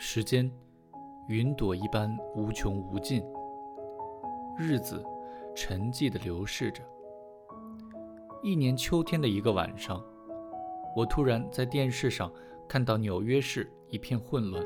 [0.00, 0.50] 时间，
[1.28, 3.22] 云朵一般无穷无尽。
[4.56, 5.04] 日子，
[5.54, 6.82] 沉寂地流逝着。
[8.42, 10.02] 一年秋天的一个晚上，
[10.96, 12.32] 我突然在电视上
[12.66, 14.64] 看到纽约市一片混乱。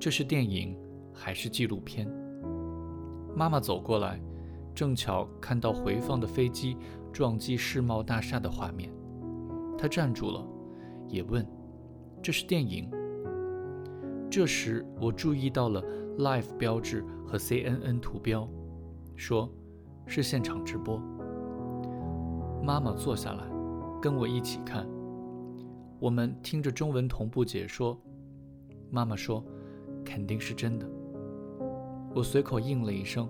[0.00, 0.76] 这是电影
[1.14, 2.06] 还是纪录片？
[3.34, 4.20] 妈妈走过来，
[4.74, 6.76] 正巧看到回放的飞机
[7.12, 8.92] 撞击世贸大厦的画面，
[9.78, 10.46] 她站住了，
[11.08, 11.46] 也问
[12.20, 12.90] ：“这是电影？”
[14.30, 15.82] 这时，我注意到了
[16.18, 18.48] Live 标志和 CNN 图标，
[19.14, 19.48] 说
[20.06, 21.00] 是现场直播。
[22.62, 23.44] 妈妈坐下来，
[24.02, 24.88] 跟我一起看。
[26.00, 27.96] 我们听着中文同步解说。
[28.90, 29.44] 妈妈说
[30.04, 30.88] ：“肯定是真的。”
[32.14, 33.28] 我随口应了一声。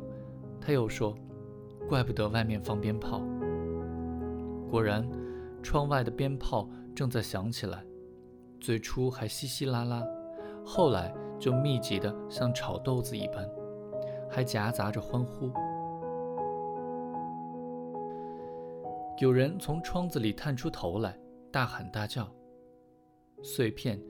[0.60, 1.14] 他又说
[1.88, 3.20] ：“怪不得外面放鞭炮。”
[4.70, 5.08] 果然，
[5.62, 7.84] 窗外的鞭炮正在响起来，
[8.60, 10.02] 最初还稀稀拉拉。
[10.64, 13.48] 后来就密集的像炒豆子一般，
[14.30, 15.50] 还夹杂着欢呼。
[19.20, 21.16] 有人从窗子里探出头来，
[21.52, 22.28] 大喊大叫。
[23.42, 24.00] 碎片、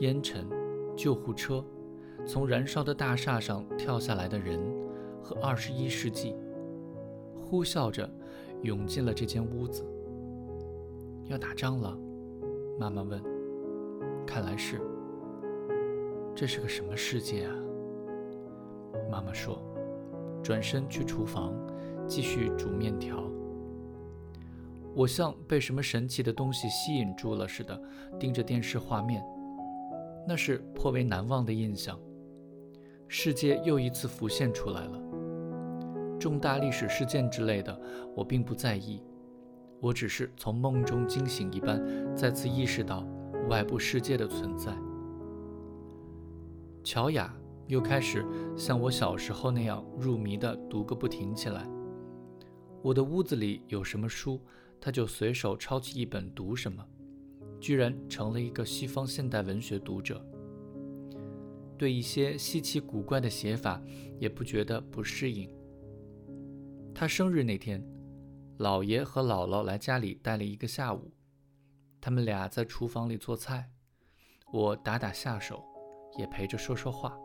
[0.00, 0.46] 烟尘、
[0.96, 1.64] 救护车，
[2.26, 4.60] 从燃烧的大厦上跳下来的人，
[5.22, 6.36] 和二十一世纪，
[7.34, 8.08] 呼啸着
[8.62, 9.84] 涌进了这间屋子。
[11.26, 11.96] 要打仗了？
[12.78, 13.20] 妈妈问。
[14.26, 14.80] 看来是。
[16.34, 17.54] 这是个什么世界啊？
[19.10, 19.60] 妈妈说，
[20.42, 21.52] 转身去厨房
[22.06, 23.22] 继续煮面条。
[24.94, 27.80] 我像被什么神奇的东西吸引住了似的，
[28.18, 29.22] 盯着电视画面。
[30.26, 31.98] 那是颇为难忘的印象。
[33.12, 35.02] 世界又一次浮现出来了。
[36.16, 37.76] 重大历史事件之类的，
[38.14, 39.02] 我并不在意。
[39.80, 43.04] 我只是从梦中惊醒一般，再次意识到
[43.48, 44.72] 外部世界的存在。
[46.84, 47.36] 乔雅
[47.66, 48.24] 又开始
[48.56, 51.68] 像我小时候那样入迷地读个不停起来。
[52.80, 54.40] 我的屋子里有什么书，
[54.80, 56.86] 他就随手抄起一本读什么，
[57.58, 60.24] 居然成了一个西方现代文学读者。
[61.80, 63.80] 对一些稀奇古怪的写法
[64.18, 65.50] 也不觉得不适应。
[66.94, 67.82] 他生日那天，
[68.58, 71.10] 姥爷和姥姥来家里待了一个下午，
[71.98, 73.70] 他们俩在厨房里做菜，
[74.52, 75.64] 我打打下手。
[76.18, 77.16] 也陪着说说话。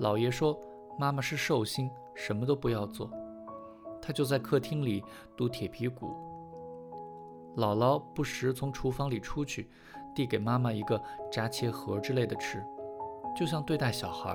[0.00, 0.60] 姥爷说
[0.98, 3.10] ：“妈妈是寿星，什么都不要做。”
[4.02, 5.02] 他就在客厅里
[5.36, 6.08] 读铁皮鼓。
[7.56, 9.70] 姥姥不时从厨房里出去，
[10.14, 11.00] 递给妈妈一个
[11.30, 12.62] 炸茄盒之类的吃，
[13.36, 14.34] 就像对待小孩。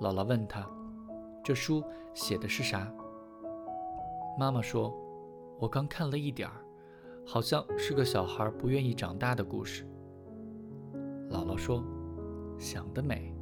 [0.00, 0.68] 姥姥问他
[1.42, 1.82] ：“这书
[2.14, 2.92] 写的是啥？”
[4.38, 4.94] 妈妈说
[5.58, 6.56] ：“我刚看了一点儿，
[7.24, 9.88] 好像是个小孩不愿意长大的故事。”
[11.30, 11.82] 姥姥说
[12.58, 13.34] ：“想得美，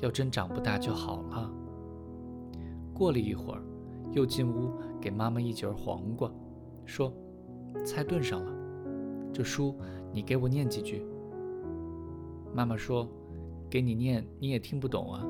[0.00, 1.50] 要真长不大就好了。”
[2.94, 3.62] 过了一会儿，
[4.12, 4.70] 又进屋
[5.00, 6.30] 给妈妈一截黄瓜，
[6.84, 7.12] 说
[7.84, 8.52] ：“菜炖上了，
[9.32, 9.74] 这书
[10.12, 11.04] 你给我念几句。”
[12.54, 13.08] 妈妈说
[13.70, 15.24] ：“给你念你也听不懂啊。”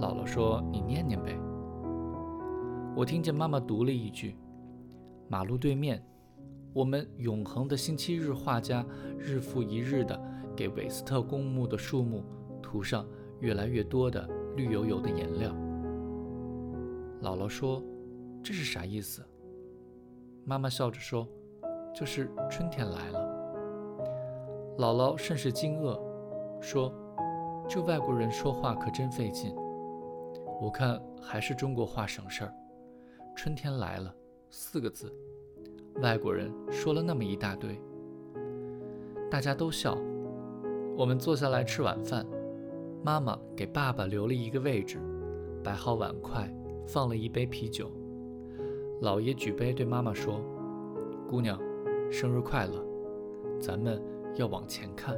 [0.00, 1.38] 姥姥说：“你念念呗。”
[2.96, 4.34] 我听见妈妈读了一句
[5.28, 6.02] ：“马路对面，
[6.72, 8.84] 我们永恒的星期日画家，
[9.18, 10.20] 日复一日的。”
[10.56, 12.22] 给韦斯特公墓的树木
[12.60, 13.06] 涂上
[13.38, 15.50] 越来越多的绿油油的颜料。
[17.22, 17.82] 姥姥说
[18.44, 19.24] ：“这是啥意思？”
[20.44, 21.26] 妈妈笑着说
[21.94, 23.20] ：“就是春天来了。”
[24.76, 25.98] 姥姥甚是惊愕，
[26.60, 26.92] 说
[27.72, 29.54] ：“这外国人说话可真费劲。
[30.60, 32.52] 我看还是中国话省事儿。
[33.36, 34.12] 春天来了
[34.48, 35.14] 四个字，
[36.02, 37.80] 外国人说了那么一大堆。”
[39.30, 39.96] 大家都笑。
[40.96, 42.26] 我们坐下来吃晚饭，
[43.04, 44.98] 妈妈给爸爸留了一个位置，
[45.62, 46.52] 摆好碗筷，
[46.88, 47.88] 放了一杯啤酒。
[49.00, 50.42] 姥爷举杯对妈妈说
[51.30, 51.56] ：“姑娘，
[52.10, 52.84] 生日快乐！
[53.60, 54.02] 咱们
[54.34, 55.16] 要往前看。”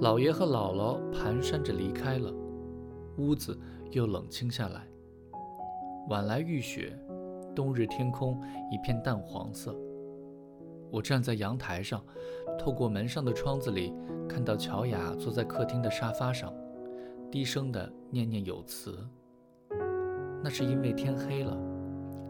[0.00, 2.32] 姥爷和姥姥蹒跚着离开了，
[3.18, 3.54] 屋子
[3.90, 4.88] 又冷清下来。
[6.08, 6.98] 晚来遇雪，
[7.54, 8.40] 冬日天空
[8.72, 9.76] 一片淡黄色。
[10.90, 12.02] 我站在阳台上，
[12.58, 13.92] 透过门上的窗子里，
[14.26, 16.50] 看到乔雅坐在客厅的沙发上，
[17.30, 19.06] 低声地念念有词。
[20.42, 21.54] 那是因为天黑了，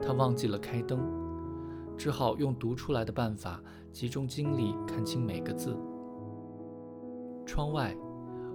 [0.03, 0.99] 她忘记了开灯，
[1.97, 3.63] 只好用读出来的办法
[3.93, 5.77] 集中精力看清每个字。
[7.47, 7.97] 窗外，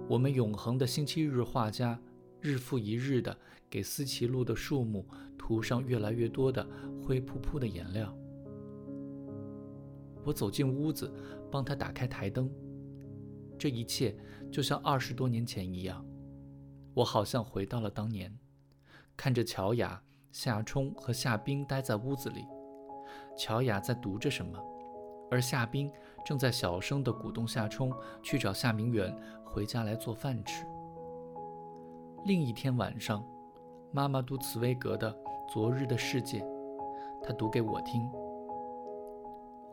[0.08, 1.98] 我们永恒的星期日画家，
[2.40, 3.36] 日复一日地
[3.68, 5.06] 给思齐路的树木
[5.36, 6.66] 涂上越来越多的
[7.02, 8.16] 灰扑扑的颜料。
[10.24, 11.12] 我走进屋子，
[11.50, 12.50] 帮他打开台灯。
[13.58, 14.16] 这一切
[14.50, 16.04] 就像二十多年前一样，
[16.94, 18.36] 我好像回到了当年，
[19.16, 20.02] 看着乔雅、
[20.32, 22.44] 夏冲和夏冰待在屋子里。
[23.36, 24.58] 乔雅在读着什么，
[25.30, 25.90] 而夏冰
[26.26, 30.66] 正在小声地鼓动夏冲去找夏明远回家来做饭吃。
[32.24, 33.24] 另一天晚上，
[33.92, 35.08] 妈妈读茨威格的
[35.48, 36.40] 《昨日的世界》，
[37.22, 38.02] 她读给我听。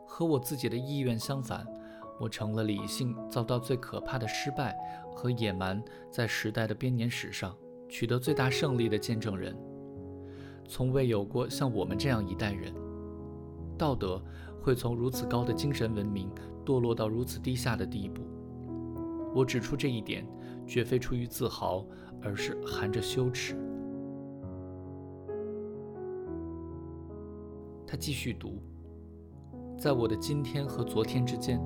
[0.06, 1.66] 和我自己的意愿相反，
[2.20, 4.76] 我成了理性遭到最可怕的失败
[5.12, 7.52] 和野蛮在时代的编年史上
[7.88, 9.58] 取得最大胜利的见证人。
[10.68, 12.72] 从未有过像我们这样一代人。
[13.76, 14.22] 道德
[14.64, 16.30] 会从如此高的精神文明
[16.64, 18.22] 堕落到如此低下的地步。
[19.34, 20.26] 我指出这一点，
[20.66, 21.84] 绝非出于自豪，
[22.22, 23.54] 而是含着羞耻。
[27.86, 28.58] 他继续读
[29.76, 31.60] ：“在我的今天和昨天之间，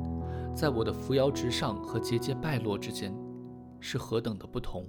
[0.53, 3.15] 在我的扶摇直上和节节败落之间，
[3.79, 4.85] 是何等的不同，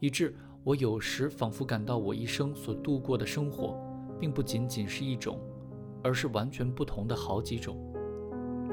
[0.00, 3.74] 以致我有时仿佛感到我一生所度过的生活，
[4.20, 5.40] 并不仅仅是一种。”
[6.06, 7.76] 而是完全不同的好几种，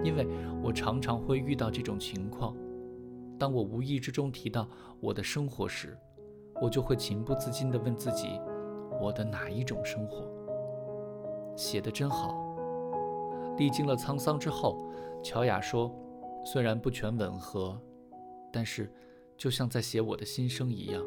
[0.03, 0.27] 因为
[0.61, 2.55] 我常常会遇到这种情况。
[3.39, 4.69] 当我无意之中提到
[4.99, 5.97] 我的生活时，
[6.61, 8.39] 我就会情不自禁地问自己：
[9.01, 10.23] 我的哪一种生活？
[11.55, 12.37] 写得真好。
[13.57, 14.87] 历经了沧桑之后，
[15.23, 15.91] 乔雅说
[16.45, 17.75] ：“虽然不全吻合，
[18.51, 18.93] 但是
[19.35, 21.03] 就像在写我的心声一样。”